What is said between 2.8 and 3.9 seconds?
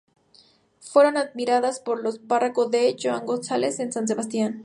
Juan González